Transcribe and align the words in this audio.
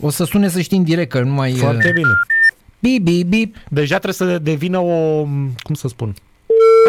O 0.00 0.10
să 0.10 0.24
sune 0.24 0.48
să 0.48 0.60
știi 0.60 0.76
în 0.76 0.84
direct, 0.84 1.10
că 1.10 1.20
nu 1.20 1.32
mai... 1.32 1.52
Foarte 1.52 1.90
bine. 1.94 2.08
Bip, 2.78 3.02
bip, 3.04 3.26
bip. 3.26 3.56
Deja 3.68 3.98
trebuie 3.98 4.28
să 4.30 4.38
devină 4.38 4.78
o, 4.78 5.22
cum 5.62 5.74
să 5.74 5.88
spun, 5.88 6.14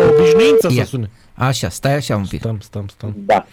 o 0.04 0.10
obișnuință 0.14 0.68
Ia. 0.72 0.84
să 0.84 0.90
sune. 0.90 1.10
Așa, 1.34 1.70
stai 1.70 1.96
așa 1.96 2.16
un 2.16 2.26
pic. 2.30 2.40
Stăm, 2.40 2.58
stăm, 2.62 2.86
stăm. 2.88 3.14
Da. 3.26 3.46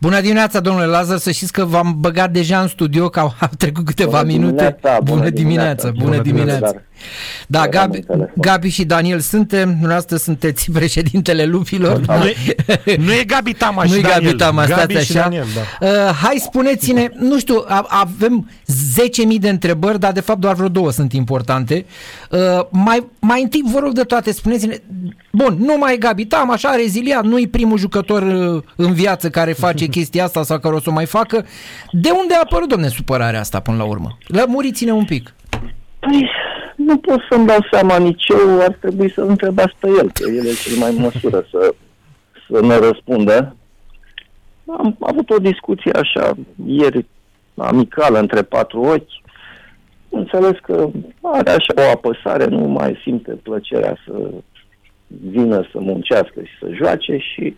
Bună 0.00 0.20
dimineața, 0.20 0.60
domnule 0.60 0.86
Lazar, 0.86 1.18
să 1.18 1.30
știți 1.30 1.52
că 1.52 1.64
v-am 1.64 1.94
băgat 1.98 2.30
deja 2.30 2.60
în 2.60 2.68
studio, 2.68 3.08
că 3.08 3.20
au 3.20 3.34
au 3.40 3.48
trecut 3.58 3.84
câteva 3.84 4.10
Bună 4.20 4.32
minute. 4.32 4.50
dimineața, 4.82 5.00
bună 5.02 5.18
bună 5.18 5.30
dimineața, 5.30 5.90
dimineața. 5.90 5.90
bună 5.90 6.10
Bună 6.10 6.22
dimineața. 6.22 6.56
dimineața. 6.66 6.82
Da, 7.46 7.58
Eram 7.58 7.70
Gabi, 7.70 7.96
în 7.96 8.02
telefon. 8.02 8.32
Gabi 8.36 8.68
și 8.68 8.84
Daniel 8.84 9.20
suntem, 9.20 9.68
dumneavoastră 9.68 10.16
sunteți 10.16 10.70
președintele 10.78 11.44
lupilor. 11.44 12.00
Nu 12.06 12.26
e, 12.26 12.96
nu 12.96 13.12
e 13.12 13.24
Gabi 13.24 13.52
Tamaș 13.52 13.86
și 13.86 13.92
Nu-i 13.92 14.02
Daniel. 14.02 14.22
Gabi 14.22 14.36
Tamaș, 14.36 14.68
Gabi 14.68 14.92
stați 14.92 15.04
și 15.06 15.16
așa. 15.16 15.22
Daniel, 15.22 15.46
da. 15.54 15.86
Uh, 15.86 16.14
hai, 16.22 16.36
spuneți-ne, 16.36 17.08
nu 17.18 17.38
știu, 17.38 17.64
a, 17.66 17.86
avem 17.88 18.50
10.000 19.32 19.38
de 19.40 19.48
întrebări, 19.48 20.00
dar 20.00 20.12
de 20.12 20.20
fapt 20.20 20.38
doar 20.38 20.54
vreo 20.54 20.68
două 20.68 20.90
sunt 20.90 21.12
importante. 21.12 21.84
Uh, 22.30 22.38
mai, 22.70 23.06
mai 23.18 23.42
întâi, 23.42 23.62
vă 23.72 23.78
rog 23.78 23.92
de 23.92 24.02
toate, 24.02 24.32
spuneți-ne, 24.32 24.76
bun, 25.32 25.56
nu 25.58 25.76
mai 25.78 25.94
e 25.94 25.96
Gabi 25.96 26.24
Tam, 26.24 26.50
așa, 26.50 26.74
reziliat, 26.74 27.24
nu 27.24 27.38
e 27.38 27.48
primul 27.50 27.78
jucător 27.78 28.22
uh, 28.22 28.62
în 28.76 28.92
viață 28.92 29.30
care 29.30 29.52
face 29.52 29.86
chestia 29.96 30.24
asta 30.24 30.42
sau 30.42 30.58
care 30.58 30.74
o 30.74 30.80
să 30.80 30.90
o 30.90 30.92
mai 30.92 31.06
facă. 31.06 31.46
De 31.90 32.10
unde 32.10 32.34
a 32.34 32.40
apărut, 32.42 32.68
domne, 32.68 32.88
supărarea 32.88 33.40
asta 33.40 33.60
până 33.60 33.76
la 33.76 33.84
urmă? 33.84 34.18
Lămuriți-ne 34.26 34.92
un 34.92 35.04
pic. 35.04 35.34
Păi, 36.00 36.28
nu 36.90 36.98
pot 36.98 37.20
să-mi 37.30 37.46
dau 37.46 37.58
seama 37.70 37.98
nici 37.98 38.26
eu, 38.28 38.60
ar 38.60 38.76
trebui 38.80 39.10
să 39.12 39.20
întrebați 39.20 39.74
pe 39.80 39.88
el, 39.88 40.10
că 40.12 40.30
el 40.30 40.46
e 40.46 40.52
cel 40.52 40.76
mai 40.78 40.90
în 40.96 41.02
măsură 41.12 41.46
să, 41.50 41.74
să 42.50 42.60
ne 42.66 42.76
răspundă. 42.76 43.56
Am 44.78 44.96
avut 45.00 45.30
o 45.30 45.38
discuție 45.38 45.90
așa 45.92 46.34
ieri, 46.66 47.06
amicală, 47.56 48.18
între 48.18 48.42
patru 48.42 48.80
ochi. 48.80 49.18
Înțeles 50.08 50.56
că 50.62 50.90
are 51.22 51.50
așa 51.50 51.74
o 51.76 51.90
apăsare, 51.90 52.44
nu 52.44 52.66
mai 52.66 53.00
simte 53.02 53.32
plăcerea 53.32 53.96
să 54.06 54.30
vină 55.30 55.68
să 55.72 55.78
muncească 55.80 56.40
și 56.42 56.58
să 56.60 56.68
joace 56.72 57.18
și 57.18 57.56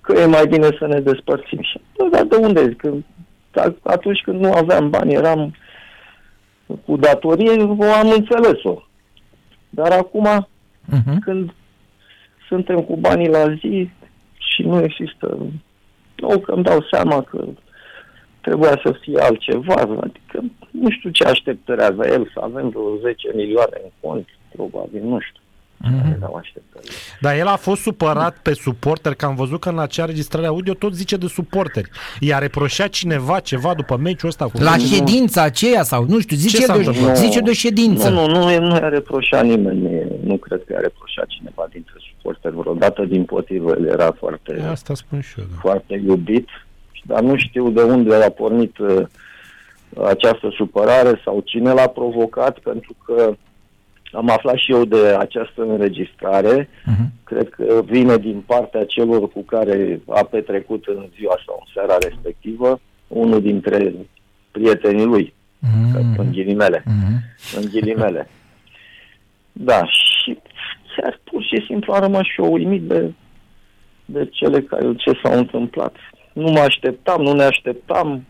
că 0.00 0.12
e 0.12 0.26
mai 0.26 0.46
bine 0.46 0.68
să 0.78 0.86
ne 0.86 1.00
despărțim. 1.00 1.58
Și, 1.62 1.80
bă, 1.96 2.08
dar 2.10 2.24
de 2.24 2.36
unde? 2.36 2.76
Că 2.76 2.92
a- 3.54 3.74
atunci 3.82 4.20
când 4.20 4.40
nu 4.40 4.52
aveam 4.52 4.90
bani, 4.90 5.14
eram 5.14 5.54
cu 6.86 6.96
datorie, 6.96 7.62
o 7.62 7.92
am 7.92 8.10
înțeles-o. 8.10 8.82
Dar 9.70 9.92
acum, 9.92 10.46
Uh-huh. 10.92 11.18
când 11.20 11.54
suntem 12.48 12.82
cu 12.82 12.96
banii 12.96 13.28
la 13.28 13.54
zi 13.54 13.90
și 14.36 14.62
nu 14.62 14.82
există... 14.82 15.38
Nu 16.16 16.38
că 16.38 16.52
îmi 16.52 16.64
dau 16.64 16.86
seama 16.90 17.22
că 17.22 17.44
trebuia 18.40 18.80
să 18.84 18.98
fie 19.00 19.18
altceva, 19.18 19.74
adică 19.74 20.44
nu 20.70 20.90
știu 20.90 21.10
ce 21.10 21.24
așteptări 21.24 21.84
avea 21.84 22.12
el, 22.12 22.30
să 22.34 22.40
avem 22.42 22.68
vreo 22.68 22.96
10 22.96 23.30
milioane 23.34 23.80
în 23.82 23.90
cont, 24.00 24.28
probabil, 24.54 25.02
nu 25.02 25.18
știu. 25.20 25.42
Care 25.90 26.16
erau 26.18 26.34
așteptările. 26.34 26.92
Dar 27.20 27.34
el 27.36 27.46
a 27.46 27.56
fost 27.56 27.82
supărat 27.82 28.36
pe 28.42 28.52
suporter, 28.54 29.14
că 29.14 29.24
am 29.24 29.34
văzut 29.34 29.60
că 29.60 29.68
în 29.68 29.78
acea 29.78 30.04
registrare 30.04 30.46
audio 30.46 30.74
tot 30.74 30.94
zice 30.94 31.16
de 31.16 31.26
suporteri. 31.26 31.90
I-a 32.20 32.38
reproșat 32.38 32.88
cineva 32.88 33.40
ceva 33.40 33.74
după 33.74 33.96
meciul 33.96 34.28
ăsta 34.28 34.44
cu 34.44 34.62
La 34.62 34.76
Nu. 34.76 34.82
ședința 34.82 35.42
aceea 35.42 35.82
sau, 35.82 36.04
nu 36.08 36.20
știu, 36.20 36.36
Ce 36.36 36.42
zice, 36.42 36.60
s-a 36.64 36.72
de, 36.72 36.78
o, 36.78 36.86
întâmplat? 36.86 37.16
zice 37.16 37.40
de 37.40 37.50
o 37.50 37.52
ședință. 37.52 38.08
Nu, 38.08 38.26
nu, 38.26 38.32
nu, 38.48 38.58
nu 38.60 38.74
i-a 38.76 38.88
reproșat 38.88 39.44
nimeni, 39.44 39.80
nu- 39.80 40.18
nu 40.24 40.36
cred 40.36 40.62
că 40.66 40.72
i-a 40.72 40.80
reproșat 40.80 41.26
cineva 41.26 41.66
dintre 41.72 41.94
suporteri 42.10 42.54
vreodată, 42.56 43.04
din 43.04 43.24
potrivă, 43.24 43.70
el 43.78 43.84
era 43.86 44.12
foarte... 44.18 44.60
Asta 44.70 44.94
spun 44.94 45.20
și 45.20 45.34
eu, 45.38 45.44
da. 45.50 45.56
foarte 45.60 46.02
iubit, 46.06 46.48
dar 47.04 47.20
nu 47.22 47.36
știu 47.36 47.70
de 47.70 47.82
unde 47.82 48.14
a 48.14 48.30
pornit 48.30 48.78
uh, 48.78 49.02
această 50.06 50.52
supărare 50.56 51.20
sau 51.24 51.40
cine 51.44 51.72
l-a 51.72 51.86
provocat, 51.86 52.58
pentru 52.58 52.96
că 53.04 53.34
am 54.14 54.30
aflat 54.30 54.56
și 54.56 54.72
eu 54.72 54.84
de 54.84 55.16
această 55.18 55.62
înregistrare. 55.62 56.68
Mhm. 56.84 57.12
Cred 57.24 57.48
că 57.48 57.82
vine 57.84 58.16
din 58.16 58.42
partea 58.46 58.84
celor 58.84 59.28
cu 59.32 59.40
care 59.42 60.00
a 60.08 60.24
petrecut 60.24 60.84
în 60.86 61.06
ziua 61.16 61.38
sau 61.46 61.56
în 61.64 61.72
seara 61.74 61.98
respectivă, 62.08 62.80
unul 63.08 63.40
dintre 63.42 63.94
prietenii 64.50 65.04
lui, 65.04 65.34
Mhm. 65.58 66.18
în 66.18 66.30
ghilimele 66.32 66.82
Mhm. 66.86 67.22
în 67.56 67.68
ghilimele. 67.70 68.28
Da, 69.52 69.84
și 69.86 70.38
chiar 70.96 71.20
pur 71.24 71.42
și 71.42 71.64
simplu 71.66 71.92
am 71.92 72.00
rămas 72.00 72.22
și 72.22 72.40
eu 72.40 72.52
uimit 72.52 72.82
de, 72.82 73.12
de 74.04 74.28
cele 74.32 74.60
care, 74.62 74.94
ce 74.96 75.12
s-au 75.22 75.38
întâmplat. 75.38 75.96
Nu 76.32 76.50
mă 76.50 76.58
așteptam, 76.58 77.22
nu 77.22 77.32
ne 77.32 77.42
așteptam. 77.42 78.24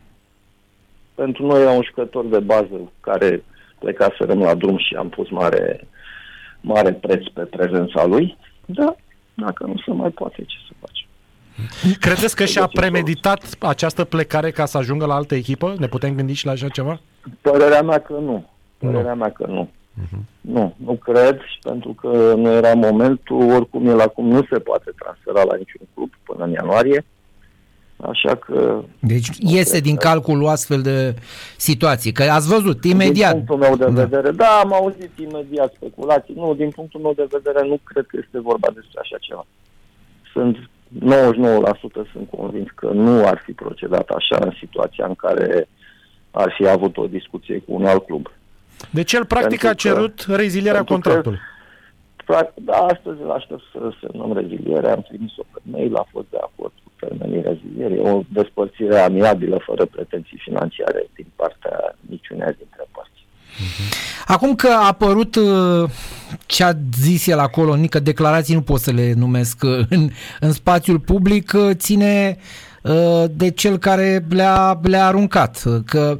Pentru 1.15 1.47
noi 1.47 1.61
era 1.61 1.71
un 1.71 1.83
jucător 1.84 2.25
de 2.27 2.39
bază 2.39 2.93
care 3.01 3.45
plecaserăm 3.84 4.39
la 4.39 4.55
drum 4.55 4.78
și 4.78 4.95
am 4.95 5.09
pus 5.09 5.31
mare, 5.31 5.87
mare 6.61 6.93
preț 6.93 7.22
pe 7.34 7.43
prezența 7.43 8.05
lui. 8.05 8.37
Da, 8.65 8.97
dacă 9.34 9.67
nu 9.67 9.75
se 9.84 9.93
mai 9.93 10.11
poate, 10.11 10.45
ce 10.47 10.56
să 10.69 10.72
facem. 10.81 11.06
Credeți 12.00 12.37
că 12.37 12.45
și-a 12.45 12.67
premeditat 12.67 13.43
această 13.59 14.05
plecare 14.05 14.50
ca 14.50 14.65
să 14.65 14.78
ajungă 14.78 15.06
la 15.06 15.15
altă 15.15 15.34
echipă? 15.34 15.75
Ne 15.78 15.87
putem 15.87 16.15
gândi 16.15 16.33
și 16.33 16.47
la 16.47 16.53
așa 16.53 16.69
ceva? 16.69 17.00
Părerea 17.41 17.83
mea 17.83 17.99
că 17.99 18.12
nu. 18.12 18.45
Părerea 18.78 19.15
mea 19.15 19.33
că 19.33 19.47
nu. 19.47 19.69
Nu, 20.41 20.75
nu 20.77 20.95
cred, 20.95 21.41
și 21.41 21.59
pentru 21.62 21.93
că 21.93 22.34
nu 22.37 22.51
era 22.51 22.75
momentul, 22.75 23.51
oricum 23.51 23.87
el 23.87 24.01
acum 24.01 24.27
nu 24.27 24.47
se 24.51 24.59
poate 24.59 24.91
transfera 24.99 25.43
la 25.45 25.56
niciun 25.56 25.87
club 25.95 26.11
până 26.22 26.45
în 26.45 26.51
ianuarie, 26.51 27.05
așa 28.09 28.34
că... 28.34 28.82
Deci 28.98 29.28
iese 29.38 29.70
cred 29.70 29.82
din 29.82 29.97
că- 29.97 30.09
calcul 30.09 30.42
o 30.42 30.48
astfel 30.48 30.82
de 30.82 31.15
situație. 31.56 32.12
Că 32.12 32.22
ați 32.22 32.48
văzut, 32.48 32.84
imediat. 32.84 33.34
Din 33.34 33.44
punctul 33.44 33.69
meu 33.69 33.76
de 33.76 33.94
Da. 33.94 34.04
vedere, 34.04 34.31
da, 34.31 34.47
am 34.62 34.72
auzit 34.72 35.10
imediat 35.19 35.72
speculații, 35.76 36.34
nu, 36.37 36.54
din 36.54 36.70
punctul 36.70 37.00
meu 37.00 37.12
de 37.16 37.26
vedere 37.31 37.66
nu 37.66 37.78
cred 37.84 38.04
că 38.06 38.16
este 38.25 38.41
vorba 38.41 38.69
despre 38.75 39.00
așa 39.03 39.16
ceva. 39.20 39.47
Sunt 40.32 40.56
99% 41.00 42.10
sunt 42.12 42.28
convins 42.37 42.69
că 42.75 42.87
nu 42.92 43.26
ar 43.26 43.41
fi 43.44 43.53
procedat 43.53 44.09
așa 44.09 44.38
în 44.41 44.53
situația 44.59 45.06
în 45.06 45.15
care 45.15 45.69
ar 46.31 46.54
fi 46.56 46.69
avut 46.69 46.97
o 46.97 47.06
discuție 47.06 47.59
cu 47.59 47.72
un 47.75 47.86
alt 47.86 48.04
club. 48.06 48.31
Deci 48.91 49.12
el 49.12 49.25
practic 49.25 49.60
Pentru 49.60 49.66
a 49.69 49.71
că- 49.71 49.76
cerut 49.76 50.25
rezilierea 50.28 50.84
pentru 50.84 50.94
că- 50.94 51.00
contractului. 51.00 51.38
Practic, 51.38 51.53
da, 51.53 51.53
astăzi 52.67 53.23
îl 53.23 53.31
aștept 53.31 53.62
să 53.73 53.93
semnăm 54.01 54.33
reziliere, 54.33 54.91
am 54.91 55.03
trimis-o 55.09 55.43
pe 55.53 55.61
mail, 55.62 55.97
a 55.97 56.07
fost 56.11 56.27
de 56.31 56.37
acord 56.41 56.73
cu 56.85 56.91
termenii 57.01 57.43
rezilierii, 57.43 57.99
o 57.99 58.23
despărțire 58.29 58.99
amiabilă, 58.99 59.62
fără 59.67 59.85
pretenții 59.85 60.39
financiare 60.45 61.07
din 61.15 61.27
partea 61.37 61.97
niciunea 62.09 62.53
dintre 62.53 62.84
părți. 62.93 63.27
Acum 64.27 64.55
că 64.55 64.69
a 64.69 64.87
apărut 64.87 65.34
uh, 65.34 65.91
ce 66.47 66.65
a 66.65 66.73
zis 67.01 67.27
el 67.27 67.39
acolo, 67.39 67.75
nică 67.75 68.01
declarații 68.01 68.55
nu 68.55 68.63
pot 68.63 68.81
să 68.81 68.91
le 68.91 69.13
numesc 69.17 69.63
uh, 69.63 69.87
în, 69.89 70.09
în 70.41 70.53
spațiul 70.53 70.99
public, 70.99 71.53
uh, 71.55 71.71
ține 71.75 72.37
uh, 72.83 73.25
de 73.31 73.51
cel 73.51 73.79
care 73.79 74.25
le-a, 74.29 74.81
le-a 74.83 75.07
aruncat. 75.07 75.63
Uh, 75.67 75.75
Că 75.87 76.17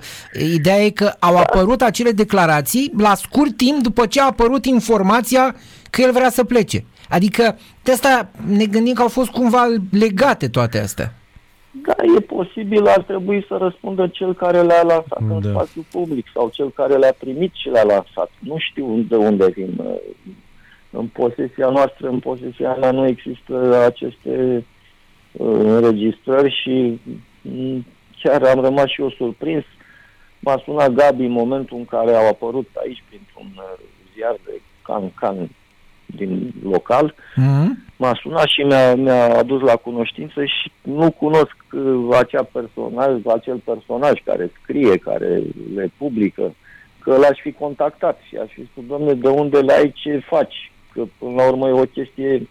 ideea 0.55 0.85
e 0.85 0.91
că 0.91 1.13
au 1.19 1.37
apărut 1.37 1.83
acele 1.83 2.11
declarații 2.11 2.93
la 2.99 3.15
scurt 3.15 3.57
timp 3.57 3.83
după 3.83 4.07
ce 4.07 4.21
a 4.21 4.27
apărut 4.27 4.65
informația 4.65 5.55
că 5.95 6.01
el 6.03 6.13
vrea 6.13 6.31
să 6.31 6.45
plece. 6.45 6.85
Adică 7.09 7.59
de 7.83 7.93
asta 7.93 8.31
ne 8.47 8.65
gândim 8.67 8.95
că 8.95 9.03
au 9.03 9.09
fost 9.09 9.31
cumva 9.31 9.65
legate 9.91 10.49
toate 10.49 10.79
astea. 10.79 11.15
Da, 11.87 11.95
e 12.17 12.21
posibil, 12.21 12.87
ar 12.87 13.03
trebui 13.03 13.45
să 13.49 13.57
răspundă 13.57 14.07
cel 14.09 14.35
care 14.35 14.63
le-a 14.63 14.83
lansat 14.83 15.21
da. 15.29 15.35
în 15.35 15.41
Da. 15.43 15.49
spațiul 15.51 15.85
public 15.91 16.27
sau 16.35 16.49
cel 16.53 16.71
care 16.71 16.97
le-a 16.97 17.15
primit 17.19 17.53
și 17.55 17.69
le-a 17.69 17.83
lansat. 17.85 18.31
Nu 18.39 18.57
știu 18.59 19.05
de 19.09 19.17
unde 19.17 19.47
vin. 19.55 19.75
uh, 19.77 19.95
În 20.91 21.07
posesia 21.07 21.69
noastră, 21.69 22.09
în 22.09 22.19
posesia 22.19 22.75
mea 22.81 22.91
nu 22.91 23.07
există 23.07 23.85
aceste 23.87 24.65
uh, 25.33 25.59
înregistrări 25.61 26.61
și 26.63 27.01
mm, 27.43 27.87
chiar 28.23 28.43
am 28.43 28.61
rămas 28.61 28.87
și 28.89 29.01
eu 29.01 29.11
surprins. 29.11 29.65
M-a 30.41 30.63
sunat 30.65 30.91
Gabi 30.93 31.25
în 31.25 31.31
momentul 31.31 31.77
în 31.79 31.85
care 31.85 32.15
au 32.15 32.29
apărut 32.29 32.69
aici 32.85 33.03
printr-un 33.09 33.51
uh, 33.57 33.85
ziar 34.15 34.37
de 34.45 34.61
can-can 34.83 35.49
din 36.07 36.53
local 36.63 37.15
Mm-hmm. 37.37 37.97
m-a 37.97 38.19
sunat 38.23 38.47
și 38.47 38.61
mi-a, 38.61 38.95
mi-a 38.95 39.39
adus 39.39 39.61
la 39.61 39.77
cunoștință 39.77 40.45
și 40.45 40.71
nu 40.83 41.11
cunosc 41.11 41.57
uh, 41.73 42.17
acea 42.19 42.43
personaj, 42.43 43.25
acel 43.27 43.57
personaj 43.57 44.13
care 44.25 44.51
scrie, 44.63 44.97
care 44.97 45.43
le 45.75 45.93
publică, 45.97 46.55
că 46.99 47.17
l-aș 47.17 47.39
fi 47.41 47.53
contactat 47.53 48.21
și 48.29 48.37
aș 48.37 48.51
fi 48.53 48.67
spus, 48.71 48.85
domne, 48.87 49.15
de 49.15 49.29
unde 49.29 49.59
le 49.61 49.73
ai, 49.73 49.93
ce 49.93 50.23
faci? 50.27 50.73
Că 50.93 51.03
până 51.19 51.35
la 51.35 51.49
urmă 51.49 51.69
e 51.69 51.73
o 51.73 51.85
chestie 51.85 52.49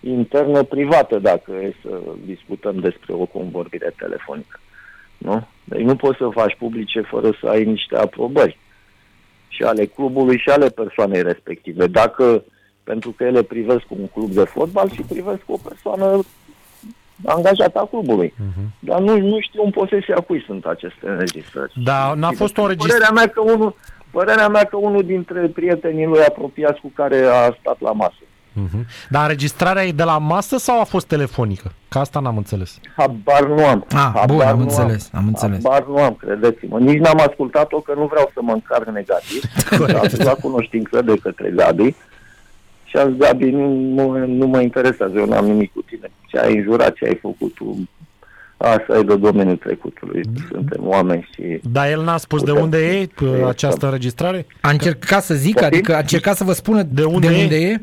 internă, 0.00 0.62
privată, 0.62 1.18
dacă 1.18 1.52
e 1.52 1.74
să 1.82 2.00
discutăm 2.24 2.78
despre 2.78 3.12
o 3.12 3.24
convorbire 3.24 3.94
telefonică. 3.96 4.60
Nu? 5.18 5.46
Deci 5.64 5.80
nu 5.80 5.96
poți 5.96 6.18
să 6.18 6.28
faci 6.32 6.56
publice 6.56 7.00
fără 7.00 7.30
să 7.40 7.48
ai 7.48 7.64
niște 7.64 7.96
aprobări 7.96 8.58
și 9.48 9.62
ale 9.62 9.84
clubului 9.84 10.38
și 10.38 10.48
ale 10.48 10.68
persoanei 10.68 11.22
respective. 11.22 11.86
Dacă 11.86 12.44
pentru 12.84 13.10
că 13.10 13.24
ele 13.24 13.42
privesc 13.42 13.84
un 13.88 14.06
club 14.06 14.30
de 14.30 14.44
fotbal 14.44 14.90
și 14.90 15.02
privesc 15.02 15.42
o 15.46 15.56
persoană 15.56 16.20
angajat 17.24 17.76
a 17.76 17.86
clubului. 17.90 18.34
Uh-huh. 18.34 18.78
Dar 18.78 19.00
nu, 19.00 19.18
nu 19.18 19.40
știu 19.40 19.62
în 19.64 19.70
posesia 19.70 20.14
cui 20.14 20.42
sunt 20.46 20.64
aceste 20.64 21.08
înregistrări. 21.08 21.72
Da, 21.84 22.14
n-a 22.16 22.30
fost 22.30 22.56
o 22.56 22.62
înregistrare. 22.62 23.04
Părerea 23.04 23.22
mea 23.22 23.32
că 23.32 23.40
unul, 23.40 23.74
părerea 24.10 24.48
mea 24.48 24.64
că 24.64 24.76
unul 24.76 25.04
dintre 25.04 25.40
prietenii 25.40 26.06
lui 26.06 26.24
apropiați 26.24 26.80
cu 26.80 26.90
care 26.94 27.24
a 27.24 27.56
stat 27.60 27.80
la 27.80 27.92
masă. 27.92 28.14
Uh-huh. 28.52 29.08
Dar 29.08 29.22
înregistrarea 29.22 29.84
e 29.84 29.92
de 29.92 30.02
la 30.02 30.18
masă 30.18 30.56
sau 30.56 30.80
a 30.80 30.84
fost 30.84 31.06
telefonică? 31.06 31.72
Că 31.88 31.98
asta 31.98 32.20
n-am 32.20 32.36
înțeles. 32.36 32.78
Habar 32.96 33.46
nu 33.46 33.64
am. 33.66 33.86
Ah, 33.90 34.10
Habar 34.14 34.26
bun, 34.26 34.40
am 34.40 34.56
nu 34.56 34.62
înțeles, 34.62 35.10
am 35.12 35.26
înțeles. 35.26 35.60
Habar 35.62 35.86
nu 35.86 35.96
am, 35.96 36.14
credeți-mă. 36.14 36.78
Nici 36.78 36.98
n-am 36.98 37.18
ascultat-o 37.28 37.80
că 37.80 37.92
nu 37.96 38.06
vreau 38.06 38.30
să 38.34 38.40
mă 38.42 38.52
încarc 38.52 38.88
negativ. 38.88 39.42
am 40.00 40.08
fost 40.08 40.22
la 40.22 40.34
cunoștință 40.34 41.02
de 41.02 41.16
către 41.22 41.50
Gabi. 41.56 41.94
Și 42.92 42.98
am 42.98 43.08
zis, 43.10 43.18
Gabi, 43.18 43.50
nu, 43.50 43.74
nu, 43.74 44.26
nu 44.26 44.46
mă 44.46 44.60
interesează, 44.60 45.12
eu 45.18 45.26
n-am 45.26 45.44
nimic 45.46 45.72
cu 45.72 45.82
tine. 45.82 46.10
Ce 46.26 46.38
ai 46.38 46.56
înjurat, 46.56 46.94
ce 46.94 47.04
ai 47.06 47.18
făcut 47.20 47.54
tu, 47.54 47.88
asta 48.56 48.98
e 48.98 49.02
de 49.02 49.16
domeniul 49.16 49.56
trecutului. 49.56 50.22
Suntem 50.50 50.80
oameni 50.86 51.28
și... 51.34 51.60
Dar 51.72 51.88
el 51.90 52.02
n-a 52.02 52.16
spus 52.16 52.42
de 52.42 52.50
Putem- 52.50 52.62
unde 52.64 52.78
e 53.00 53.06
p- 53.06 53.08
Putem- 53.14 53.44
această 53.44 53.86
înregistrare? 53.86 54.46
A 54.60 54.70
încercat 54.70 55.22
să 55.22 55.34
zică, 55.34 55.58
Poftim? 55.60 55.76
adică 55.78 55.94
a 55.94 55.98
încercat 55.98 56.36
să 56.36 56.44
vă 56.44 56.52
spună 56.52 56.82
De 56.82 57.04
unde 57.04 57.28
de 57.28 57.34
e? 57.38 57.42
unde 57.42 57.56
e? 57.56 57.76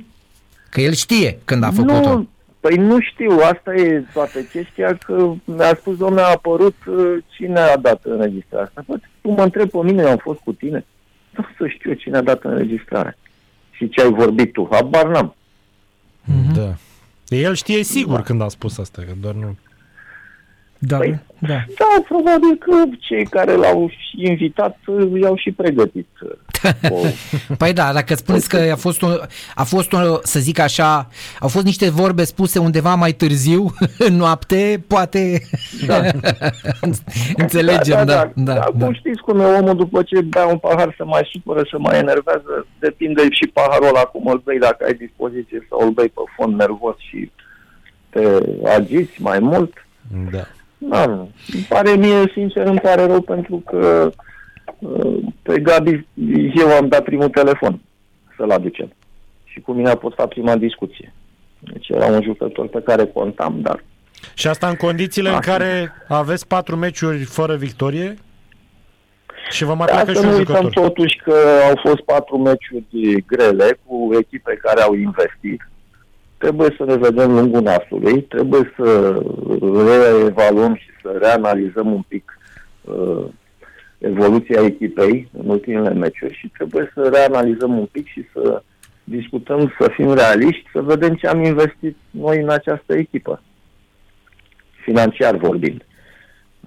Că 0.69 0.81
el 0.81 0.91
știe 0.93 1.39
când 1.45 1.63
a 1.63 1.69
făcut-o. 1.71 2.13
Nu, 2.13 2.27
păi 2.59 2.75
nu 2.75 2.97
știu, 3.01 3.31
asta 3.39 3.73
e 3.75 4.03
toată 4.13 4.39
chestia, 4.41 4.97
că 5.05 5.31
mi-a 5.43 5.75
spus, 5.79 5.97
domnule, 5.97 6.21
a 6.21 6.29
apărut 6.31 6.75
uh, 6.87 7.17
cine 7.27 7.59
a 7.59 7.77
dat 7.77 8.01
înregistrarea 8.03 8.65
asta. 8.65 8.83
Păi, 8.87 9.01
tu 9.21 9.29
mă 9.29 9.43
întreb 9.43 9.69
pe 9.69 9.77
mine, 9.83 10.01
eu 10.01 10.09
am 10.09 10.17
fost 10.17 10.39
cu 10.39 10.51
tine? 10.53 10.85
Nu 11.37 11.45
să 11.57 11.67
știu 11.67 11.93
cine 11.93 12.17
a 12.17 12.21
dat 12.21 12.43
înregistrarea. 12.43 13.17
Și 13.79 13.89
ce 13.89 14.01
ai 14.01 14.09
vorbit 14.13 14.53
tu? 14.53 14.67
Habar 14.71 15.07
n-am. 15.07 15.35
Da. 16.55 16.75
El 17.27 17.53
știe 17.55 17.83
sigur 17.83 18.21
când 18.21 18.41
a 18.41 18.47
spus 18.47 18.77
asta, 18.77 19.01
că 19.01 19.11
doar 19.21 19.33
nu... 19.33 19.57
Da, 20.77 20.97
Păi- 20.99 21.19
da. 21.39 21.47
Da, 21.77 22.03
probabil 22.07 22.55
că 22.59 22.83
cei 22.99 23.25
care 23.25 23.53
l-au 23.55 23.89
și 23.89 24.25
invitat 24.27 24.77
uh, 24.87 25.21
i-au 25.21 25.35
și 25.35 25.51
pregătit. 25.51 26.07
Uh, 26.63 26.91
O, 26.91 26.99
Păi 27.57 27.73
da, 27.73 27.93
dacă 27.93 28.15
spuneți 28.15 28.49
că 28.49 28.69
a 28.71 28.75
fost, 28.75 29.01
o, 29.01 29.07
a 29.55 29.63
fost 29.63 29.93
o, 29.93 29.97
să 30.23 30.39
zic 30.39 30.59
așa, 30.59 31.07
au 31.39 31.47
fost 31.47 31.65
niște 31.65 31.89
vorbe 31.89 32.23
spuse 32.23 32.59
undeva 32.59 32.95
mai 32.95 33.11
târziu, 33.11 33.73
în 34.07 34.15
noapte, 34.15 34.83
poate 34.87 35.41
Da. 35.87 36.01
înțelegem, 37.43 37.95
da. 37.95 38.03
da, 38.03 38.31
da, 38.35 38.53
da, 38.53 38.61
Acum 38.61 38.93
știți 38.93 39.21
cum 39.21 39.39
e 39.39 39.43
omul 39.43 39.75
după 39.75 40.03
ce 40.03 40.21
bea 40.21 40.45
un 40.45 40.57
pahar 40.57 40.93
să 40.97 41.05
mai 41.05 41.29
supără, 41.31 41.61
să 41.71 41.77
mai 41.79 41.97
enervează, 41.97 42.67
depinde 42.79 43.21
și 43.29 43.47
paharul 43.47 43.87
ăla 43.87 44.01
cum 44.01 44.27
îl 44.27 44.41
bei, 44.45 44.59
dacă 44.59 44.85
ai 44.85 44.93
dispoziție 44.93 45.67
sau 45.69 45.79
îl 45.87 45.89
bei 45.91 46.09
pe 46.09 46.21
fond 46.35 46.59
nervos 46.59 46.95
și 46.97 47.31
te 48.09 48.21
agiți 48.65 49.21
mai 49.21 49.39
mult. 49.39 49.73
Da. 50.31 50.43
Da, 50.81 51.03
îmi 51.03 51.65
pare 51.69 51.95
mie, 51.95 52.31
sincer, 52.33 52.65
îmi 52.65 52.79
pare 52.79 53.05
rău 53.05 53.21
pentru 53.21 53.63
că 53.65 54.05
uh, 54.05 54.13
pe 55.41 55.59
Gabi 55.59 56.07
eu 56.55 56.67
am 56.67 56.87
dat 56.87 57.03
primul 57.03 57.29
telefon 57.29 57.79
să-l 58.37 58.51
aducem. 58.51 58.91
Și 59.43 59.59
cu 59.59 59.71
mine 59.71 59.89
a 59.89 59.95
fost 59.95 60.17
la 60.17 60.27
prima 60.27 60.55
discuție. 60.55 61.13
Deci 61.59 61.87
era 61.89 62.05
un 62.05 62.21
jucător 62.21 62.67
pe 62.67 62.81
care 62.81 63.05
contam, 63.05 63.55
dar 63.61 63.83
Și 64.33 64.47
asta 64.47 64.67
în 64.67 64.75
condițiile 64.75 65.29
în 65.29 65.35
Așa. 65.35 65.51
care 65.51 65.91
aveți 66.07 66.47
patru 66.47 66.75
meciuri 66.75 67.17
fără 67.23 67.55
victorie 67.55 68.17
și 69.49 69.63
vă 69.63 69.73
mai 69.73 69.87
Da, 69.87 69.91
pleacă 69.93 70.11
să 70.13 70.19
și 70.19 70.25
nu 70.25 70.31
un 70.31 70.37
uităm 70.37 70.55
jucător. 70.55 70.83
totuși 70.83 71.15
că 71.23 71.33
au 71.69 71.79
fost 71.83 72.01
patru 72.01 72.37
meciuri 72.37 73.23
grele 73.27 73.79
cu 73.85 74.09
echipe 74.19 74.59
care 74.61 74.81
au 74.81 74.93
investit. 74.93 75.69
Trebuie 76.37 76.73
să 76.77 76.83
ne 76.85 76.95
vedem 76.95 77.31
lungul 77.31 77.61
nasului, 77.61 78.21
trebuie 78.21 78.73
să 78.77 79.19
reevaluăm 79.85 80.75
și 80.75 80.89
să 81.01 81.17
reanalizăm 81.21 81.91
un 81.93 82.01
pic 82.07 82.39
uh, 82.81 83.25
evoluția 83.99 84.65
echipei 84.65 85.29
în 85.31 85.49
ultimele 85.49 85.93
meciuri 85.93 86.33
și 86.33 86.47
trebuie 86.47 86.91
să 86.93 87.09
reanalizăm 87.13 87.77
un 87.77 87.85
pic 87.85 88.07
și 88.07 88.25
să 88.33 88.63
discutăm, 89.03 89.73
să 89.79 89.89
fim 89.93 90.13
realiști, 90.13 90.69
să 90.73 90.81
vedem 90.81 91.15
ce 91.15 91.27
am 91.27 91.43
investit 91.43 91.97
noi 92.09 92.41
în 92.41 92.49
această 92.49 92.95
echipă, 92.95 93.41
financiar 94.83 95.35
vorbind. 95.35 95.83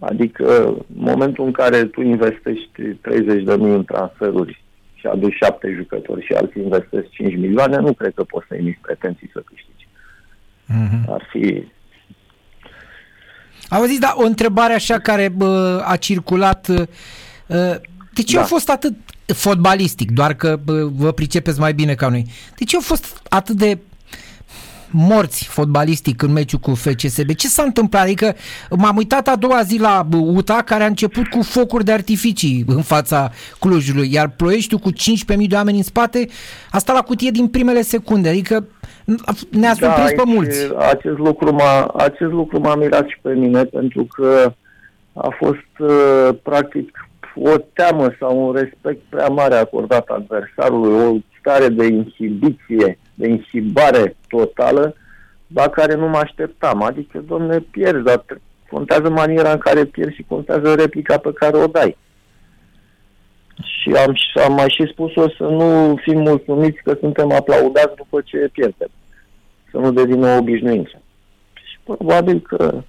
Adică 0.00 0.64
în 0.67 0.84
momentul 0.87 1.44
în 1.44 1.52
care 1.52 1.84
tu 1.84 2.00
investești 2.00 2.94
30 3.00 3.43
de 3.43 3.56
mii 3.56 3.75
în 3.75 3.84
transferuri 3.84 4.62
și 4.94 5.06
aduci 5.06 5.34
șapte 5.34 5.75
jucători 5.76 6.25
și 6.25 6.32
alții 6.32 6.62
investesc 6.62 7.08
5 7.08 7.37
milioane, 7.37 7.76
nu 7.76 7.93
cred 7.93 8.12
că 8.14 8.25
poți 8.25 8.46
să 8.46 8.55
emiți 8.55 8.79
pretenții 8.81 9.31
să 9.32 9.43
câștigi. 9.44 9.88
Mhm. 10.67 11.12
Ar 11.12 11.29
fi... 11.31 11.64
Auziți, 13.69 14.00
da, 14.00 14.14
o 14.17 14.25
întrebare 14.25 14.75
așa 14.75 14.99
care 14.99 15.29
bă, 15.29 15.82
a 15.87 15.97
circulat. 15.97 16.67
uh, 16.69 16.82
De 18.14 18.23
ce 18.23 18.35
Da. 18.37 18.43
a 18.43 18.44
fost 18.44 18.69
atât 18.70 18.94
fotbalistic, 19.26 20.11
doar 20.11 20.35
că 20.35 20.61
bă, 20.64 20.88
vă 20.97 21.12
pricepeți 21.12 21.59
mai 21.61 21.75
bine 21.75 21.94
ca 21.94 22.09
noi, 22.09 22.26
de 22.59 22.64
ce 22.64 22.76
au 22.76 22.82
fost 22.82 23.23
atât 23.29 23.56
de 23.56 23.79
morți 24.93 25.47
fotbalistic 25.47 26.23
în 26.23 26.33
meciul 26.33 26.59
cu 26.59 26.75
FCSB? 26.75 27.35
Ce 27.35 27.49
s-a 27.49 27.62
întâmplat? 27.62 28.03
Adică 28.03 28.35
m-am 28.71 28.97
uitat 28.97 29.29
a 29.29 29.37
doua 29.37 29.62
zi 29.62 29.79
la 29.79 30.06
bă, 30.09 30.17
UTA 30.17 30.62
care 30.62 30.83
a 30.83 30.87
început 30.87 31.27
cu 31.27 31.43
focuri 31.43 31.85
de 31.85 31.93
artificii 31.93 32.65
în 32.67 32.83
fața 32.83 33.31
Clujului, 33.59 34.12
iar 34.12 34.29
Ploieștiul 34.37 34.81
cu 34.81 34.91
15.000 34.93 35.49
de 35.49 35.55
oameni 35.55 35.77
în 35.77 35.83
spate 35.83 36.29
a 36.71 36.79
stat 36.79 36.94
la 36.94 37.03
cutie 37.03 37.31
din 37.31 37.49
primele 37.49 37.83
secunde, 37.83 38.29
adică 38.29 38.67
ne-a 39.50 39.75
surprins 39.75 40.11
pe 40.11 40.21
aici, 40.21 40.35
mulți. 40.35 40.71
Acest 40.79 41.19
lucru, 41.19 41.53
m-a, 41.53 41.87
acest 41.87 42.33
lucru 42.33 42.61
m-a 42.61 42.75
mirat 42.75 43.09
și 43.09 43.19
pe 43.23 43.33
mine 43.33 43.65
pentru 43.65 44.05
că 44.05 44.53
a 45.12 45.37
fost 45.39 45.79
uh, 45.79 46.29
practic 46.43 47.09
o 47.35 47.56
teamă 47.73 48.15
sau 48.19 48.47
un 48.47 48.53
respect 48.53 49.00
prea 49.09 49.29
mare 49.29 49.55
acordat 49.55 50.09
adversarului, 50.09 51.06
o 51.06 51.17
stare 51.39 51.69
de 51.69 51.87
inhibiție, 51.87 52.99
de 53.14 53.29
inhibare 53.29 54.17
totală 54.29 54.94
la 55.55 55.69
care 55.69 55.94
nu 55.94 56.09
mă 56.09 56.19
așteptam. 56.19 56.82
Adică, 56.82 57.19
domne, 57.19 57.59
pierzi, 57.59 58.03
dar 58.03 58.19
tre- 58.19 58.43
contează 58.70 59.11
maniera 59.11 59.53
în 59.53 59.59
care 59.59 59.85
pierzi 59.85 60.14
și 60.14 60.25
contează 60.29 60.75
replica 60.75 61.19
pe 61.19 61.32
care 61.32 61.56
o 61.56 61.67
dai. 61.67 61.97
Și 63.64 63.91
am, 64.06 64.14
și 64.14 64.38
am 64.47 64.53
mai 64.53 64.69
și 64.69 64.91
spus-o 64.93 65.29
să 65.29 65.43
nu 65.43 65.97
fim 66.03 66.19
mulțumiți 66.19 66.82
că 66.82 66.97
suntem 67.00 67.32
aplaudați 67.32 67.97
după 67.97 68.20
ce 68.25 68.49
pierdem. 68.53 68.88
Să 69.70 69.76
nu 69.79 69.93
devină 69.93 70.29
o 70.29 70.37
obișnuință. 70.37 71.03
Și 71.55 71.79
probabil 71.85 72.41
că 72.41 72.82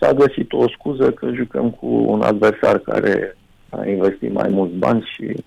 s-a 0.00 0.12
găsit 0.12 0.52
o 0.52 0.68
scuză 0.68 1.10
că 1.10 1.30
jucăm 1.34 1.70
cu 1.70 1.86
un 1.86 2.22
adversar 2.22 2.78
care 2.78 3.36
a 3.70 3.86
investit 3.86 4.32
mai 4.32 4.48
mulți 4.48 4.74
bani 4.74 5.10
și 5.14 5.44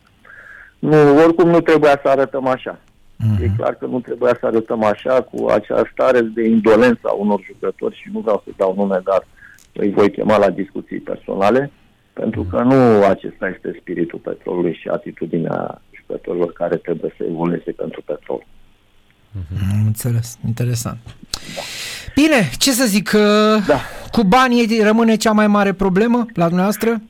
nu, 0.79 1.17
oricum 1.23 1.49
nu 1.49 1.61
trebuia 1.61 1.99
să 2.03 2.09
arătăm 2.09 2.47
așa. 2.47 2.79
Mhm. 3.17 3.43
E 3.43 3.51
clar 3.57 3.75
că 3.75 3.85
nu 3.85 3.99
trebuia 3.99 4.37
să 4.39 4.45
arătăm 4.45 4.83
așa 4.83 5.21
cu 5.21 5.47
acea 5.47 5.89
stare 5.91 6.21
de 6.21 6.47
indolență 6.47 7.01
a 7.03 7.11
unor 7.11 7.41
jucători 7.45 7.95
și 7.95 8.09
nu 8.13 8.19
vreau 8.19 8.41
să 8.45 8.51
dau 8.57 8.73
nume, 8.77 9.01
dar 9.03 9.27
îi 9.73 9.91
voi 9.91 10.11
chema 10.11 10.37
la 10.37 10.49
discuții 10.49 10.99
personale, 10.99 11.71
pentru 12.13 12.43
că 12.43 12.61
nu 12.61 13.03
acesta 13.05 13.47
este 13.47 13.77
spiritul 13.79 14.19
petrolului 14.19 14.73
și 14.81 14.87
atitudinea 14.87 15.81
jucătorilor 15.95 16.51
care 16.53 16.75
trebuie 16.75 17.13
să 17.17 17.23
evolueze 17.29 17.71
pentru 17.71 18.01
petrol. 18.05 18.45
Am 19.71 19.85
înțeles, 19.85 20.37
interesant. 20.45 20.97
Bine, 22.15 22.49
ce 22.57 22.71
să 22.71 22.85
zic, 22.85 23.11
uh, 23.15 23.65
Da. 23.67 23.79
cu 24.11 24.23
banii 24.23 24.79
rămâne 24.83 25.15
cea 25.15 25.31
mai 25.31 25.47
mare 25.47 25.73
problemă 25.73 26.25
la 26.33 26.45
dumneavoastră? 26.45 27.01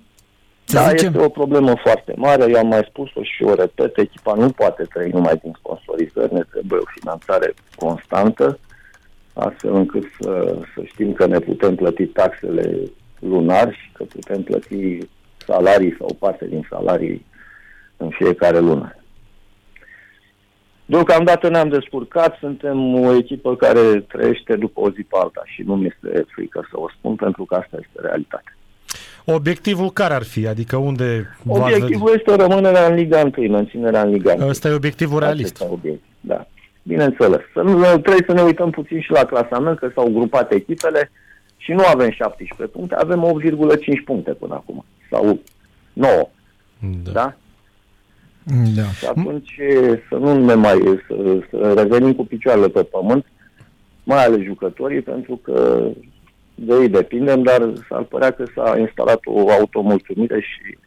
Să 0.70 0.76
da, 0.76 0.90
zicem? 0.90 1.14
este 1.14 1.26
o 1.26 1.30
problemă 1.30 1.74
foarte 1.76 2.14
mare, 2.16 2.46
eu 2.50 2.60
am 2.60 2.68
mai 2.68 2.88
spus-o 2.90 3.24
și 3.24 3.44
o 3.44 3.54
repet, 3.54 3.98
echipa 3.98 4.34
nu 4.34 4.50
poate 4.50 4.84
trăi 4.84 5.10
numai 5.10 5.36
din 5.42 5.54
sponsorizări, 5.58 6.34
ne 6.34 6.42
trebuie 6.52 6.80
o 6.80 6.92
finanțare 7.00 7.54
constantă, 7.76 8.60
astfel 9.34 9.74
încât 9.74 10.04
să, 10.20 10.58
să 10.76 10.82
știm 10.84 11.14
că 11.14 11.26
ne 11.26 11.40
putem 11.40 11.76
plăti 11.76 12.06
taxele 12.06 12.80
lunar 13.20 13.74
și 13.74 13.92
că 13.94 14.04
putem 14.04 14.42
plăti 14.42 14.98
salarii 15.46 15.96
sau 16.00 16.16
parte 16.20 16.48
din 16.48 16.68
salarii 16.70 17.26
în 17.98 18.10
fiecare 18.10 18.60
lună. 18.60 18.96
Deocamdată 20.86 21.50
ne-am 21.50 21.70
descurcat, 21.70 22.38
suntem 22.40 23.06
o 23.06 23.16
echipă 23.16 23.56
care 23.56 24.00
trăiește 24.00 24.56
după 24.56 24.80
o 24.80 24.92
zi 24.92 25.02
pe 25.02 25.18
alta 25.20 25.42
și 25.46 25.62
nu 25.62 25.76
mi 25.76 25.86
este 25.86 26.26
frică 26.28 26.68
să 26.70 26.80
o 26.80 26.90
spun 26.98 27.16
pentru 27.16 27.46
că 27.46 27.56
asta 27.56 27.78
este 27.80 28.02
realitatea. 28.02 28.57
Obiectivul 29.30 29.92
care 29.92 30.14
ar 30.14 30.24
fi? 30.24 30.48
Adică 30.48 30.76
unde... 30.76 31.38
v-ați 31.44 31.74
Obiectivul 31.74 32.14
este 32.18 32.36
rămânerea 32.36 32.86
în 32.88 32.96
Liga 32.96 33.32
1, 33.38 33.48
menținerea 33.48 34.02
în 34.02 34.10
Liga 34.10 34.34
1. 34.34 34.48
Ăsta 34.48 34.68
e 34.68 34.74
obiectivul 34.74 35.20
realist. 35.20 35.56
Acesta 35.56 35.66
e 35.66 35.74
obiect, 35.74 36.02
da. 36.20 36.48
Bineînțeles. 36.84 37.40
Să 37.54 37.62
nu, 37.62 37.80
trebuie 37.80 38.24
să 38.26 38.34
ne 38.34 38.42
uităm 38.42 38.70
puțin 38.70 39.02
și 39.02 39.12
la 39.12 39.26
clasament, 39.26 39.78
că 39.78 39.90
s-au 39.94 40.10
grupat 40.10 40.52
echipele 40.52 41.12
și 41.58 41.72
nu 41.72 41.84
avem 41.86 42.12
17 42.12 42.78
puncte, 42.78 42.96
avem 42.96 43.42
8,5 43.44 44.04
puncte 44.06 44.32
până 44.32 44.54
acum. 44.54 44.86
Sau 45.10 45.40
9, 45.94 46.30
Da. 47.04 47.12
da? 47.12 47.36
Da. 48.76 48.84
Și 48.84 49.06
atunci 49.06 49.60
să 50.10 50.16
nu 50.16 50.46
ne 50.46 50.54
mai, 50.54 51.02
să, 51.08 51.40
să 51.50 51.74
revenim 51.76 52.14
cu 52.14 52.26
picioarele 52.26 52.68
pe 52.68 52.84
pământ 52.84 53.26
mai 54.04 54.26
ales 54.26 54.42
jucătorii, 54.42 55.02
pentru 55.02 55.36
că 55.44 55.84
de 56.60 56.74
ei 56.82 56.90
depindem, 56.90 57.44
dar 57.44 57.74
s-ar 57.90 58.04
părea 58.04 58.32
că 58.32 58.46
s-a 58.56 58.78
instalat 58.80 59.20
o 59.26 59.50
automulțumire 59.52 60.40
și 60.40 60.78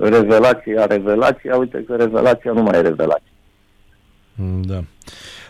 revelația, 0.00 0.86
revelația, 0.86 1.56
uite 1.56 1.84
că 1.86 1.96
revelația 1.96 2.52
nu 2.52 2.62
mai 2.62 2.78
e 2.78 2.80
revelație. 2.80 3.32
Da. 4.60 4.78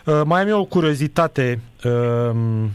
Uh, 0.05 0.21
mai 0.25 0.41
am 0.41 0.47
eu 0.47 0.59
o 0.59 0.65
curiozitate. 0.65 1.59
Uh, 1.85 2.31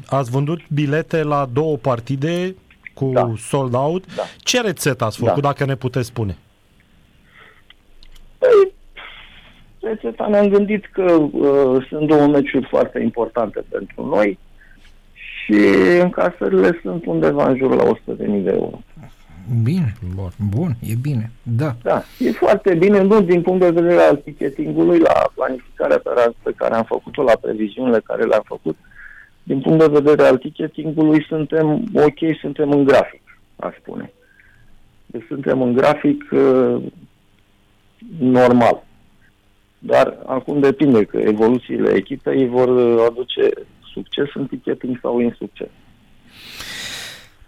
ați 0.07 0.31
vândut 0.31 0.61
bilete 0.69 1.23
la 1.23 1.49
două 1.53 1.77
partide 1.77 2.55
cu 2.95 3.11
Da. 3.15 3.33
sold 3.37 3.75
out. 3.75 4.15
Da. 4.15 4.23
Ce 4.38 4.61
rețetă 4.61 5.05
ați 5.05 5.19
făcut, 5.19 5.43
Da. 5.43 5.49
dacă 5.49 5.65
ne 5.65 5.75
puteți 5.75 6.07
spune? 6.07 6.37
Păi, 8.38 8.73
rețeta 9.81 10.27
ne-am 10.27 10.49
gândit 10.49 10.87
că 10.93 11.12
uh, 11.12 11.87
sunt 11.88 12.07
două 12.09 12.27
meciuri 12.27 12.67
foarte 12.71 13.00
importante 13.00 13.65
pentru 13.69 14.07
noi 14.07 14.38
și 15.49 16.00
încasările 16.00 16.78
sunt 16.83 17.07
undeva 17.07 17.49
în 17.49 17.57
jur 17.57 17.75
la 17.75 17.85
100.000 17.85 18.17
de 18.17 18.50
euro. 18.50 18.81
Bine, 19.62 19.95
Bun. 20.14 20.31
bun, 20.50 20.76
e 20.81 20.95
bine. 21.02 21.31
Da. 21.43 21.76
Da, 21.83 22.02
e 22.19 22.31
foarte 22.31 22.75
bine, 22.75 23.02
nu 23.02 23.21
din 23.21 23.43
punct 23.43 23.61
de 23.61 23.71
vedere 23.71 24.00
al 24.00 24.17
ticketingului, 24.17 24.99
la 24.99 25.31
planificarea 25.35 25.99
pe 25.99 26.11
care, 26.14 26.31
pe 26.43 26.52
care 26.57 26.75
am 26.75 26.85
făcut-o, 26.85 27.23
la 27.23 27.37
previziunile 27.40 28.00
care 28.05 28.25
le-am 28.25 28.43
făcut. 28.45 28.76
Din 29.43 29.61
punct 29.61 29.78
de 29.78 30.00
vedere 30.00 30.28
al 30.28 30.37
ticketingului, 30.37 31.25
suntem 31.28 31.85
ok, 31.95 32.37
suntem 32.40 32.71
în 32.71 32.85
grafic, 32.85 33.23
aș 33.57 33.75
spune. 33.76 34.12
Deci 35.07 35.25
suntem 35.28 35.62
în 35.62 35.73
grafic 35.73 36.25
uh, 36.31 36.83
normal. 38.19 38.87
Dar 39.78 40.17
acum 40.26 40.61
depinde 40.61 41.05
că 41.05 41.17
evoluțiile 41.17 41.90
echipei 41.95 42.49
vor 42.49 42.69
uh, 42.69 43.05
aduce 43.11 43.49
succes 44.02 44.35
în 44.35 44.47
ticketing 44.47 44.99
sau 45.02 45.21
insucces. 45.21 45.69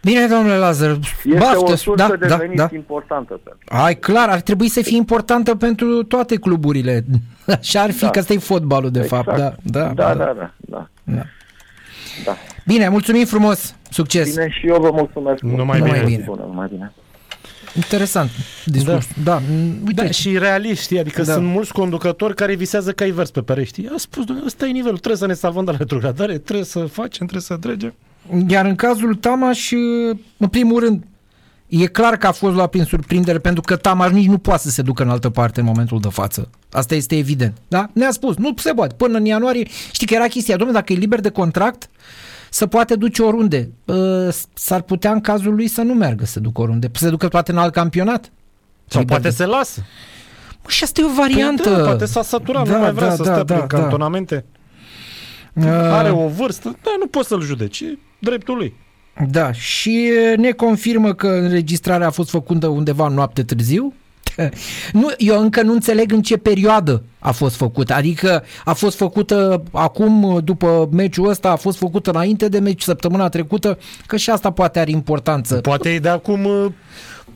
Bine, 0.03 0.27
domnule 0.27 0.57
Lazar, 0.57 0.91
Este 1.25 1.39
baftă, 1.39 1.59
o 1.73 1.77
sursă 1.77 2.07
da, 2.09 2.17
de 2.17 2.27
da, 2.27 2.37
venit 2.37 2.57
da. 2.57 2.69
importantă 2.73 3.41
pentru 3.45 3.65
Ai, 3.69 3.95
clar, 3.99 4.29
ar 4.29 4.41
trebui 4.41 4.69
să 4.69 4.83
fie 4.83 4.97
importantă 4.97 5.55
pentru 5.57 6.03
toate 6.03 6.37
cluburile. 6.37 7.05
Așa 7.59 7.81
ar 7.81 7.91
fi, 7.91 8.01
Da. 8.01 8.11
că 8.11 8.19
ăsta 8.19 8.33
e 8.33 8.39
fotbalul, 8.39 8.91
de 8.91 9.01
fapt. 9.03 9.37
Da, 9.37 9.55
da, 9.63 9.93
da, 9.93 9.93
da, 9.95 10.15
da, 10.15 10.35
da. 10.35 10.89
Da. 11.05 11.23
da. 12.25 12.37
Bine, 12.67 12.89
mulțumim 12.89 13.25
frumos, 13.25 13.75
succes. 13.91 14.35
Bine 14.35 14.49
și 14.51 14.67
eu 14.67 14.81
vă 14.81 14.91
mulțumesc. 14.93 15.43
mult. 15.43 15.57
Numai 15.57 15.81
bine. 15.81 15.99
Zi 15.99 16.05
Bine. 16.05 16.25
Bună, 16.27 16.45
numai 16.47 16.69
bine. 16.71 16.93
Interesant 17.77 18.31
discurs. 18.65 19.07
Da, 19.25 19.31
da. 19.33 19.43
uite, 19.87 20.03
Da, 20.03 20.11
și 20.11 20.39
realiști, 20.39 20.83
știi? 20.83 20.99
adică 20.99 21.23
Da. 21.23 21.33
sunt 21.33 21.47
mulți 21.47 21.73
conducători 21.73 22.35
care 22.35 22.55
visează 22.55 22.93
ca 22.93 23.07
vers 23.13 23.31
pe 23.31 23.41
perești. 23.43 23.87
A 23.87 23.95
spus, 23.97 24.25
domnule, 24.25 24.47
ăsta 24.47 24.67
e 24.67 24.71
nivelul, 24.71 24.97
trebuie 24.99 25.21
să 25.21 25.27
ne 25.27 25.35
salvăm 25.35 25.65
de 25.65 25.71
la 25.71 25.77
retrogradare, 25.77 26.39
trebuie 26.39 26.65
să 26.67 26.79
facem, 26.79 27.27
trebuie 27.27 27.41
să 27.41 27.57
dregem. 27.57 27.95
Iar 28.49 28.65
în 28.65 28.75
cazul 28.75 29.15
Tamaș, 29.15 29.71
în 30.37 30.49
primul 30.49 30.81
rând, 30.81 31.05
e 31.69 31.87
clar 31.87 32.17
că 32.17 32.27
a 32.27 32.33
fost 32.33 32.55
luat 32.55 32.71
prin 32.71 32.85
surprindere 32.85 33.39
pentru 33.39 33.63
că 33.63 33.77
Tamaș 33.77 34.11
nici 34.11 34.27
nu 34.27 34.39
poate 34.39 34.63
să 34.63 34.71
se 34.71 34.83
ducă 34.83 35.03
în 35.03 35.09
altă 35.09 35.31
parte 35.31 35.61
în 35.61 35.67
momentul 35.67 36.01
de 36.01 36.09
față. 36.09 36.51
Asta 36.73 36.95
este 36.95 37.17
evident. 37.17 37.57
Da? 37.69 37.91
Ne-a 37.93 38.11
spus, 38.11 38.37
nu 38.37 38.55
se 38.57 38.73
poate. 38.73 38.95
Până 38.95 39.19
în 39.19 39.25
ianuarie, 39.25 39.67
știi 39.93 40.07
că 40.07 40.15
era 40.15 40.27
chestia, 40.27 40.57
domnule, 40.57 40.79
dacă 40.79 40.93
e 40.93 40.97
liber 40.97 41.21
de 41.21 41.31
contract, 41.31 41.89
să 42.51 42.67
poate 42.67 42.95
duce 42.97 43.23
oriunde. 43.23 43.71
Uh, 43.85 43.97
S-ar 44.55 44.81
putea 44.83 45.13
în 45.13 45.21
cazul 45.21 45.55
lui 45.55 45.67
să 45.69 45.83
nu 45.83 45.95
meargă 45.95 46.25
să 46.25 46.41
ducă 46.41 46.61
oriunde. 46.61 46.91
Să 46.93 47.05
se 47.05 47.11
ducă 47.11 47.29
poate 47.29 47.51
în 47.51 47.59
alt 47.59 47.73
campionat. 47.73 48.33
Sau 48.87 49.01
Liber 49.01 49.07
poate 49.17 49.29
de- 49.29 49.35
se 49.35 49.47
lasă. 49.47 49.81
Mă, 50.63 50.69
Și 50.69 50.85
asta 50.85 51.01
e 51.01 51.05
o 51.05 51.15
variantă. 51.15 51.63
Păi 51.63 51.73
da, 51.73 51.83
poate 51.85 52.05
s-a 52.07 52.23
săturat, 52.23 52.69
Da, 52.69 52.73
nu 52.75 52.79
mai 52.81 52.93
vrea 52.93 53.09
da, 53.09 53.15
să 53.15 53.23
da, 53.23 53.33
stea 53.33 53.45
da, 53.45 53.55
prin 53.55 53.67
da. 53.69 53.79
cantonamente. 53.81 54.45
Uh, 55.55 55.65
Are 55.73 56.11
o 56.11 56.29
vârstă, 56.29 56.77
da, 56.83 56.91
nu 56.99 57.07
poți 57.07 57.29
să-l 57.29 57.41
judeci, 57.41 57.81
e 57.81 57.99
dreptul 58.19 58.57
lui. 58.57 58.75
Da, 59.31 59.53
și 59.53 60.11
ne 60.37 60.51
confirmă 60.51 61.15
că 61.15 61.27
înregistrarea 61.29 62.07
a 62.07 62.11
fost 62.11 62.31
făcută 62.31 62.67
undeva 62.67 63.09
noapte 63.09 63.43
târziu. 63.43 63.95
Nu, 64.93 65.09
eu 65.19 65.41
încă 65.41 65.63
nu 65.63 65.73
înțeleg 65.73 66.13
în 66.13 66.23
ce 66.23 66.37
perioadă 66.37 67.03
a 67.19 67.31
fost 67.31 67.57
făcută. 67.57 67.95
Adică 67.95 68.45
a 68.65 68.73
fost 68.73 68.97
făcută 68.97 69.63
acum, 69.73 70.41
după 70.45 70.89
meciul 70.93 71.29
ăsta, 71.29 71.51
a 71.51 71.57
fost 71.57 71.79
făcută 71.79 72.11
înainte 72.11 72.49
de 72.49 72.59
meci 72.59 72.83
săptămâna 72.83 73.29
trecută, 73.29 73.79
că 74.07 74.17
și 74.17 74.31
asta 74.31 74.51
poate 74.51 74.79
are 74.79 74.91
importanță. 74.91 75.55
Poate 75.55 75.89
e 75.89 75.99
de 75.99 76.09
acum 76.09 76.45
uh, 76.45 76.67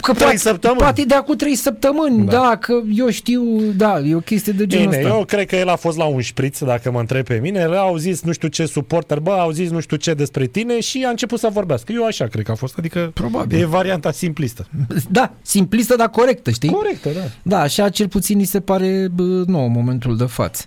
Că 0.01 0.13
trei 0.13 0.23
poate, 0.25 0.37
săptămâni. 0.37 0.79
Poate 0.81 1.05
de 1.05 1.15
acum 1.15 1.37
trei 1.37 1.55
săptămâni, 1.55 2.25
da. 2.25 2.33
Da. 2.33 2.39
da, 2.41 2.57
că 2.57 2.73
eu 2.95 3.11
știu, 3.11 3.43
da, 3.77 3.99
e 3.99 4.15
o 4.15 4.19
chestie 4.19 4.53
de 4.53 4.67
genul 4.67 4.89
Bine, 4.91 5.03
ăsta. 5.03 5.15
eu 5.17 5.25
cred 5.25 5.47
că 5.47 5.57
el 5.57 5.69
a 5.69 5.77
fost 5.77 5.97
la 5.97 6.05
un 6.05 6.21
șpriț, 6.21 6.59
dacă 6.59 6.91
mă 6.91 7.01
întreb 7.01 7.25
pe 7.25 7.39
mine. 7.43 7.65
Le 7.65 7.77
au 7.77 7.97
zis 7.97 8.23
nu 8.23 8.33
știu 8.33 8.49
ce 8.49 8.67
suporter, 8.67 9.19
bă, 9.19 9.31
au 9.33 9.51
zis 9.51 9.71
nu 9.71 9.81
știu 9.81 9.97
ce 9.97 10.15
despre 10.15 10.47
tine 10.47 10.81
și 10.81 11.05
a 11.07 11.11
început 11.11 11.39
să 11.39 11.49
vorbească. 11.53 11.93
Eu 11.93 12.05
așa 12.05 12.27
cred 12.27 12.45
că 12.45 12.51
a 12.51 12.55
fost, 12.55 12.79
adică 12.79 13.11
Probabil. 13.15 13.61
e 13.61 13.65
varianta 13.65 14.11
simplistă. 14.11 14.67
Da, 15.11 15.33
simplistă, 15.43 15.97
dar 15.97 16.09
corectă, 16.09 16.51
știi? 16.51 16.71
Corectă, 16.71 17.09
da. 17.15 17.21
Da, 17.43 17.61
așa 17.61 17.89
cel 17.89 18.09
puțin 18.09 18.39
ni 18.39 18.45
se 18.45 18.61
pare 18.61 19.09
bă, 19.15 19.43
nou 19.47 19.65
în 19.65 19.73
momentul 19.73 20.17
de 20.17 20.25
față. 20.25 20.63